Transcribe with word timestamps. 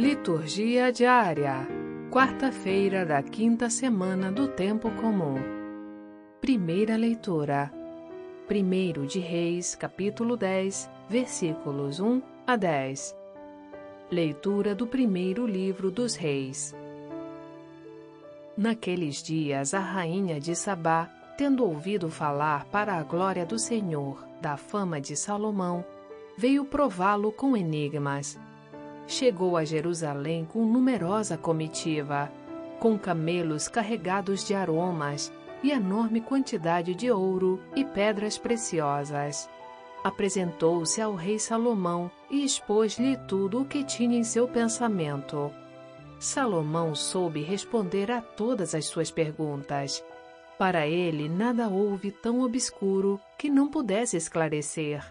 Liturgia 0.00 0.90
diária. 0.90 1.68
Quarta-feira 2.10 3.04
da 3.04 3.22
quinta 3.22 3.68
semana 3.68 4.32
do 4.32 4.48
tempo 4.48 4.90
comum. 4.92 5.34
Primeira 6.40 6.96
leitura. 6.96 7.70
Primeiro 8.48 9.06
de 9.06 9.18
Reis, 9.18 9.74
capítulo 9.74 10.38
10, 10.38 10.88
versículos 11.06 12.00
1 12.00 12.22
a 12.46 12.56
10. 12.56 13.14
Leitura 14.10 14.74
do 14.74 14.86
primeiro 14.86 15.46
livro 15.46 15.90
dos 15.90 16.14
Reis. 16.14 16.74
Naqueles 18.56 19.22
dias, 19.22 19.74
a 19.74 19.80
rainha 19.80 20.40
de 20.40 20.56
Sabá, 20.56 21.10
tendo 21.36 21.62
ouvido 21.62 22.08
falar 22.08 22.64
para 22.70 22.94
a 22.94 23.02
glória 23.02 23.44
do 23.44 23.58
Senhor 23.58 24.26
da 24.40 24.56
fama 24.56 24.98
de 24.98 25.14
Salomão, 25.14 25.84
veio 26.38 26.64
prová-lo 26.64 27.30
com 27.30 27.54
enigmas 27.54 28.40
chegou 29.10 29.56
a 29.56 29.64
Jerusalém 29.64 30.44
com 30.44 30.64
numerosa 30.64 31.36
comitiva, 31.36 32.30
com 32.78 32.96
camelos 32.96 33.66
carregados 33.68 34.46
de 34.46 34.54
aromas 34.54 35.32
e 35.62 35.72
enorme 35.72 36.20
quantidade 36.20 36.94
de 36.94 37.10
ouro 37.10 37.60
e 37.74 37.84
pedras 37.84 38.38
preciosas. 38.38 39.50
Apresentou-se 40.02 41.02
ao 41.02 41.14
rei 41.14 41.38
Salomão 41.38 42.10
e 42.30 42.44
expôs-lhe 42.44 43.16
tudo 43.28 43.60
o 43.60 43.64
que 43.64 43.84
tinha 43.84 44.16
em 44.16 44.24
seu 44.24 44.48
pensamento. 44.48 45.52
Salomão 46.18 46.94
soube 46.94 47.42
responder 47.42 48.10
a 48.10 48.22
todas 48.22 48.74
as 48.74 48.86
suas 48.86 49.10
perguntas. 49.10 50.02
Para 50.58 50.86
ele, 50.86 51.28
nada 51.28 51.68
houve 51.68 52.10
tão 52.10 52.40
obscuro 52.42 53.20
que 53.36 53.50
não 53.50 53.68
pudesse 53.68 54.16
esclarecer. 54.16 55.04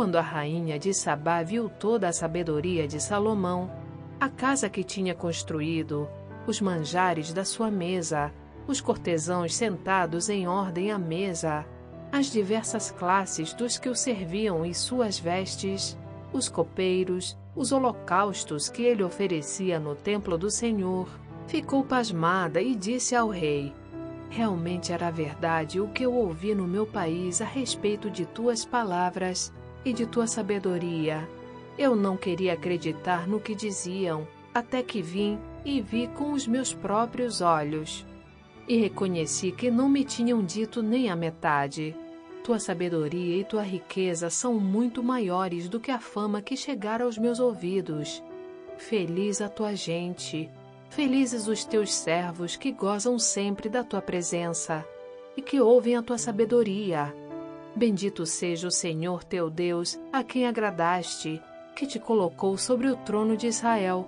Quando 0.00 0.16
a 0.16 0.22
rainha 0.22 0.78
de 0.78 0.94
Sabá 0.94 1.42
viu 1.42 1.68
toda 1.68 2.08
a 2.08 2.12
sabedoria 2.12 2.88
de 2.88 2.98
Salomão, 2.98 3.70
a 4.18 4.30
casa 4.30 4.70
que 4.70 4.82
tinha 4.82 5.14
construído, 5.14 6.08
os 6.46 6.58
manjares 6.58 7.34
da 7.34 7.44
sua 7.44 7.70
mesa, 7.70 8.32
os 8.66 8.80
cortesãos 8.80 9.54
sentados 9.54 10.30
em 10.30 10.48
ordem 10.48 10.90
à 10.90 10.98
mesa, 10.98 11.66
as 12.10 12.32
diversas 12.32 12.90
classes 12.90 13.52
dos 13.52 13.76
que 13.76 13.90
o 13.90 13.94
serviam 13.94 14.64
e 14.64 14.72
suas 14.72 15.18
vestes, 15.18 15.98
os 16.32 16.48
copeiros, 16.48 17.36
os 17.54 17.70
holocaustos 17.70 18.70
que 18.70 18.82
ele 18.82 19.02
oferecia 19.02 19.78
no 19.78 19.94
templo 19.94 20.38
do 20.38 20.50
Senhor, 20.50 21.10
ficou 21.46 21.84
pasmada 21.84 22.62
e 22.62 22.74
disse 22.74 23.14
ao 23.14 23.28
rei: 23.28 23.70
Realmente 24.30 24.94
era 24.94 25.10
verdade 25.10 25.78
o 25.78 25.88
que 25.88 26.06
eu 26.06 26.14
ouvi 26.14 26.54
no 26.54 26.66
meu 26.66 26.86
país 26.86 27.42
a 27.42 27.44
respeito 27.44 28.08
de 28.08 28.24
tuas 28.24 28.64
palavras 28.64 29.52
e 29.84 29.92
de 29.92 30.06
tua 30.06 30.26
sabedoria. 30.26 31.28
Eu 31.78 31.96
não 31.96 32.16
queria 32.16 32.52
acreditar 32.52 33.26
no 33.26 33.40
que 33.40 33.54
diziam, 33.54 34.26
até 34.52 34.82
que 34.82 35.00
vim 35.00 35.38
e 35.64 35.80
vi 35.80 36.08
com 36.08 36.32
os 36.32 36.46
meus 36.46 36.72
próprios 36.72 37.40
olhos. 37.40 38.06
E 38.68 38.76
reconheci 38.76 39.50
que 39.50 39.70
não 39.70 39.88
me 39.88 40.04
tinham 40.04 40.44
dito 40.44 40.82
nem 40.82 41.10
a 41.10 41.16
metade. 41.16 41.96
Tua 42.44 42.58
sabedoria 42.58 43.36
e 43.36 43.44
tua 43.44 43.62
riqueza 43.62 44.30
são 44.30 44.54
muito 44.54 45.02
maiores 45.02 45.68
do 45.68 45.80
que 45.80 45.90
a 45.90 45.98
fama 45.98 46.40
que 46.40 46.56
chegara 46.56 47.04
aos 47.04 47.18
meus 47.18 47.38
ouvidos. 47.40 48.22
Feliz 48.78 49.40
a 49.40 49.48
tua 49.48 49.74
gente, 49.74 50.50
felizes 50.88 51.46
os 51.46 51.64
teus 51.64 51.92
servos 51.92 52.56
que 52.56 52.72
gozam 52.72 53.18
sempre 53.18 53.68
da 53.68 53.84
tua 53.84 54.00
presença 54.00 54.84
e 55.36 55.42
que 55.42 55.60
ouvem 55.60 55.96
a 55.96 56.02
tua 56.02 56.16
sabedoria. 56.16 57.14
Bendito 57.80 58.26
seja 58.26 58.68
o 58.68 58.70
Senhor 58.70 59.24
teu 59.24 59.48
Deus, 59.48 59.98
a 60.12 60.22
quem 60.22 60.46
agradaste, 60.46 61.42
que 61.74 61.86
te 61.86 61.98
colocou 61.98 62.58
sobre 62.58 62.88
o 62.88 62.94
trono 62.94 63.38
de 63.38 63.46
Israel, 63.46 64.06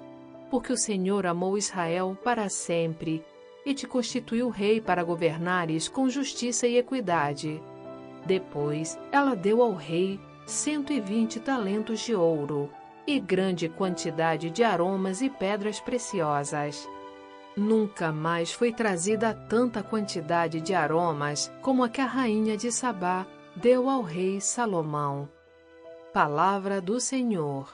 porque 0.50 0.70
o 0.70 0.76
Senhor 0.76 1.24
amou 1.24 1.56
Israel 1.56 2.14
para 2.22 2.50
sempre 2.50 3.24
e 3.64 3.72
te 3.72 3.86
constituiu 3.86 4.50
rei 4.50 4.78
para 4.78 5.02
governares 5.02 5.88
com 5.88 6.06
justiça 6.10 6.66
e 6.66 6.76
equidade. 6.76 7.62
Depois 8.26 8.98
ela 9.10 9.34
deu 9.34 9.62
ao 9.62 9.72
rei 9.72 10.20
cento 10.44 10.92
e 10.92 11.00
vinte 11.00 11.40
talentos 11.40 12.00
de 12.00 12.14
ouro 12.14 12.68
e 13.06 13.18
grande 13.18 13.70
quantidade 13.70 14.50
de 14.50 14.62
aromas 14.62 15.22
e 15.22 15.30
pedras 15.30 15.80
preciosas. 15.80 16.86
Nunca 17.56 18.12
mais 18.12 18.52
foi 18.52 18.70
trazida 18.70 19.32
tanta 19.32 19.82
quantidade 19.82 20.60
de 20.60 20.74
aromas 20.74 21.50
como 21.62 21.82
a 21.82 21.88
que 21.88 22.02
a 22.02 22.06
rainha 22.06 22.54
de 22.54 22.70
Sabá 22.70 23.26
deu 23.56 23.88
ao 23.88 24.02
rei 24.02 24.40
Salomão. 24.40 25.28
Palavra 26.12 26.80
do 26.80 26.98
Senhor. 26.98 27.68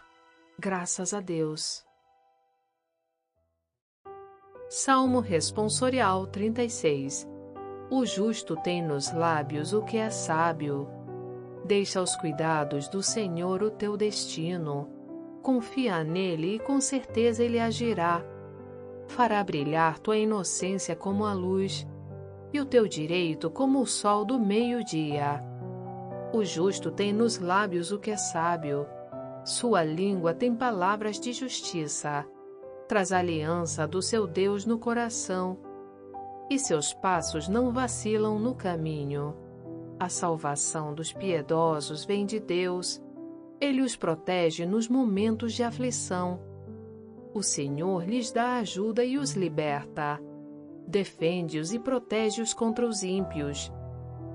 Graças 0.59 1.15
a 1.15 1.21
Deus. 1.21 1.85
Salmo 4.69 5.21
Responsorial 5.21 6.27
36 6.27 7.27
O 7.91 8.05
justo 8.05 8.57
tem 8.57 8.83
nos 8.83 9.13
lábios 9.13 9.73
o 9.73 9.83
que 9.83 9.97
é 9.97 10.11
sábio. 10.11 10.89
Deixa 11.65 12.01
aos 12.01 12.17
cuidados 12.17 12.89
do 12.89 13.03
Senhor 13.03 13.63
o 13.63 13.71
teu 13.71 13.97
destino. 13.97 14.91
Confia 15.43 16.03
nele 16.03 16.57
e 16.57 16.59
com 16.59 16.81
certeza 16.81 17.45
ele 17.45 17.59
agirá. 17.59 18.23
Fará 19.07 19.43
brilhar 19.45 19.99
tua 20.01 20.19
inocência 20.19 20.97
como 20.97 21.25
a 21.25 21.33
luz 21.33 21.87
e 22.53 22.61
o 22.61 22.67
teu 22.67 22.89
direito 22.89 23.49
como 23.49 23.81
o 23.81 23.87
sol 23.87 24.25
do 24.25 24.39
meio-dia. 24.39 25.48
O 26.31 26.45
justo 26.45 26.91
tem 26.91 27.11
nos 27.11 27.39
lábios 27.39 27.91
o 27.91 27.99
que 27.99 28.11
é 28.11 28.17
sábio. 28.17 28.87
Sua 29.45 29.83
língua 29.83 30.35
tem 30.35 30.55
palavras 30.55 31.19
de 31.19 31.33
justiça. 31.33 32.27
Traz 32.87 33.13
a 33.13 33.19
aliança 33.19 33.87
do 33.87 34.03
seu 34.03 34.27
Deus 34.27 34.67
no 34.67 34.79
coração. 34.79 35.59
E 36.51 36.59
seus 36.59 36.93
passos 36.93 37.49
não 37.49 37.73
vacilam 37.73 38.39
no 38.39 38.55
caminho. 38.55 39.35
A 39.99 40.11
salvação 40.11 40.95
dos 40.95 41.13
piedosos 41.13 42.05
vem 42.05 42.27
de 42.27 42.39
Deus. 42.39 43.03
Ele 43.59 43.81
os 43.81 43.97
protege 43.97 44.67
nos 44.67 44.87
momentos 44.87 45.55
de 45.55 45.63
aflição. 45.63 46.41
O 47.33 47.43
Senhor 47.43 48.05
lhes 48.07 48.31
dá 48.31 48.59
ajuda 48.59 49.03
e 49.03 49.17
os 49.17 49.33
liberta. 49.33 50.21
Defende-os 50.87 51.73
e 51.73 51.79
protege-os 51.79 52.53
contra 52.53 52.87
os 52.87 53.03
ímpios 53.03 53.73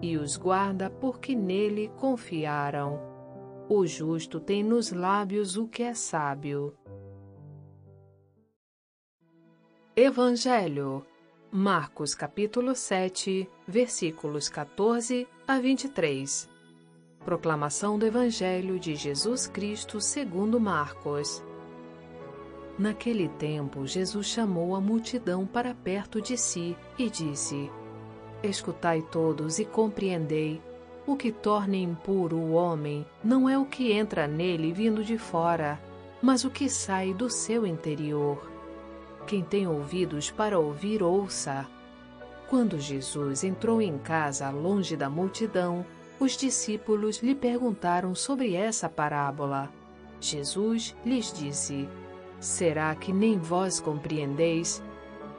e 0.03 0.17
os 0.17 0.35
guarda 0.35 0.89
porque 0.89 1.33
nele 1.33 1.89
confiaram. 1.95 2.99
O 3.69 3.87
justo 3.87 4.37
tem 4.37 4.61
nos 4.61 4.91
lábios 4.91 5.55
o 5.55 5.65
que 5.65 5.81
é 5.81 5.93
sábio. 5.93 6.75
Evangelho 9.95 11.05
Marcos 11.49 12.13
capítulo 12.13 12.75
7, 12.75 13.49
versículos 13.65 14.49
14 14.49 15.25
a 15.47 15.57
23. 15.57 16.49
Proclamação 17.23 17.97
do 17.97 18.05
Evangelho 18.05 18.77
de 18.77 18.95
Jesus 18.95 19.47
Cristo 19.47 20.01
segundo 20.01 20.59
Marcos. 20.59 21.41
Naquele 22.77 23.29
tempo, 23.29 23.87
Jesus 23.87 24.25
chamou 24.25 24.75
a 24.75 24.81
multidão 24.81 25.45
para 25.45 25.73
perto 25.73 26.19
de 26.19 26.35
si 26.37 26.75
e 26.97 27.09
disse: 27.09 27.71
Escutai 28.43 29.01
todos 29.01 29.57
e 29.57 29.63
compreendei. 29.63 30.61
O 31.07 31.15
que 31.15 31.31
torna 31.31 31.77
impuro 31.77 32.35
o 32.35 32.51
homem 32.51 33.05
não 33.23 33.47
é 33.47 33.57
o 33.57 33.65
que 33.65 33.93
entra 33.93 34.27
nele 34.27 34.73
vindo 34.73 35.01
de 35.01 35.17
fora, 35.17 35.79
mas 36.21 36.43
o 36.43 36.49
que 36.49 36.69
sai 36.69 37.13
do 37.13 37.29
seu 37.29 37.65
interior. 37.65 38.51
Quem 39.25 39.41
tem 39.41 39.65
ouvidos 39.65 40.29
para 40.29 40.59
ouvir, 40.59 41.01
ouça. 41.01 41.65
Quando 42.49 42.79
Jesus 42.79 43.43
entrou 43.43 43.81
em 43.81 43.97
casa 43.97 44.49
longe 44.49 44.97
da 44.97 45.09
multidão, 45.09 45.85
os 46.19 46.37
discípulos 46.37 47.23
lhe 47.23 47.33
perguntaram 47.33 48.13
sobre 48.13 48.55
essa 48.55 48.89
parábola. 48.89 49.69
Jesus 50.19 50.95
lhes 51.05 51.31
disse: 51.33 51.87
Será 52.39 52.93
que 52.95 53.11
nem 53.13 53.37
vós 53.37 53.79
compreendeis? 53.79 54.83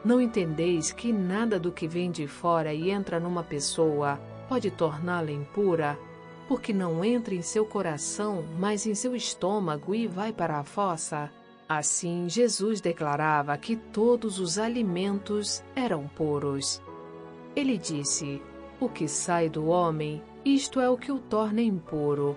Não 0.05 0.21
entendeis 0.21 0.93
que 0.93 1.13
nada 1.13 1.59
do 1.59 1.73
que 1.73 1.89
vem 1.89 2.11
de 2.11 2.27
fora 2.27 2.75
e 2.75 2.91
entra 2.91 3.19
numa 3.19 3.43
pessoa 3.43 4.21
pode 4.49 4.71
torná-la 4.71 5.31
impura, 5.31 5.99
porque 6.47 6.75
não 6.75 7.03
entra 7.03 7.35
em 7.35 7.41
seu 7.41 7.65
coração, 7.65 8.45
mas 8.59 8.87
em 8.87 8.95
seu 8.95 9.17
estômago 9.17 9.95
e 9.95 10.07
vai 10.07 10.31
para 10.31 10.59
a 10.59 10.65
fossa? 10.65 11.31
Assim, 11.67 12.29
Jesus 12.29 12.83
declarava 12.83 13.57
que 13.57 13.77
todos 13.77 14.39
os 14.39 14.59
alimentos 14.59 15.65
eram 15.75 16.07
puros. 16.09 16.83
Ele 17.57 17.79
disse: 17.79 18.43
O 18.79 18.91
que 18.91 19.09
sai 19.09 19.49
do 19.49 19.69
homem, 19.69 20.23
isto 20.45 20.81
é 20.81 20.91
o 20.91 20.99
que 20.99 21.11
o 21.11 21.19
torna 21.19 21.63
impuro. 21.63 22.37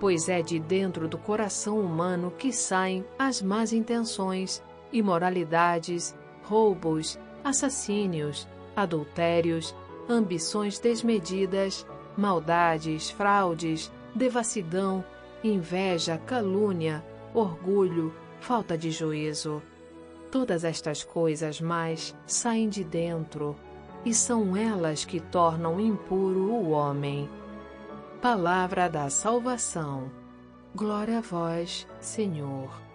Pois 0.00 0.28
é 0.28 0.42
de 0.42 0.58
dentro 0.58 1.06
do 1.06 1.16
coração 1.16 1.78
humano 1.78 2.32
que 2.36 2.52
saem 2.52 3.04
as 3.16 3.40
más 3.40 3.72
intenções, 3.72 4.60
imoralidades, 4.92 6.14
roubos, 6.46 7.18
assassínios, 7.42 8.48
adultérios, 8.76 9.74
ambições 10.08 10.78
desmedidas, 10.78 11.86
maldades, 12.16 13.10
fraudes, 13.10 13.92
devassidão, 14.14 15.04
inveja, 15.42 16.18
calúnia, 16.18 17.04
orgulho, 17.34 18.14
falta 18.40 18.78
de 18.78 18.90
juízo. 18.90 19.60
Todas 20.30 20.64
estas 20.64 21.02
coisas 21.02 21.60
mais 21.60 22.14
saem 22.26 22.68
de 22.68 22.84
dentro, 22.84 23.56
e 24.04 24.14
são 24.14 24.56
elas 24.56 25.04
que 25.04 25.18
tornam 25.18 25.80
impuro 25.80 26.52
o 26.52 26.70
homem. 26.70 27.28
Palavra 28.22 28.88
da 28.88 29.10
salvação. 29.10 30.10
Glória 30.74 31.18
a 31.18 31.20
vós, 31.20 31.86
Senhor. 32.00 32.85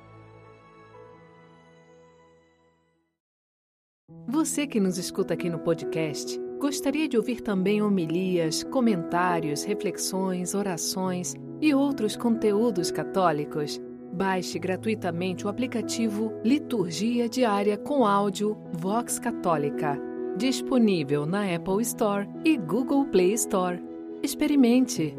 Você 4.41 4.65
que 4.65 4.79
nos 4.79 4.97
escuta 4.97 5.35
aqui 5.35 5.51
no 5.51 5.59
podcast, 5.59 6.35
gostaria 6.59 7.07
de 7.07 7.15
ouvir 7.15 7.41
também 7.41 7.79
homilias, 7.79 8.63
comentários, 8.63 9.63
reflexões, 9.63 10.55
orações 10.55 11.35
e 11.61 11.75
outros 11.75 12.15
conteúdos 12.15 12.89
católicos? 12.89 13.79
Baixe 14.11 14.57
gratuitamente 14.57 15.45
o 15.45 15.47
aplicativo 15.47 16.33
Liturgia 16.43 17.29
Diária 17.29 17.77
com 17.77 18.03
áudio 18.03 18.57
Vox 18.73 19.19
Católica, 19.19 20.01
disponível 20.35 21.23
na 21.27 21.43
Apple 21.55 21.83
Store 21.83 22.27
e 22.43 22.57
Google 22.57 23.05
Play 23.05 23.33
Store. 23.33 23.79
Experimente! 24.23 25.15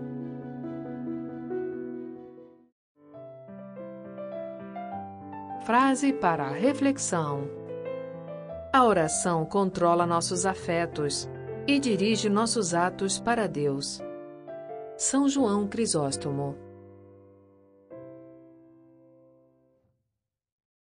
Frase 5.65 6.13
para 6.13 6.51
reflexão: 6.51 7.62
A 8.73 8.87
oração 8.87 9.45
controla 9.45 10.07
nossos 10.07 10.47
afetos 10.47 11.29
e 11.67 11.79
dirige 11.79 12.31
nossos 12.31 12.73
atos 12.73 13.21
para 13.21 13.47
Deus. 13.47 14.01
São 14.97 15.29
João 15.29 15.69
Crisóstomo 15.69 16.57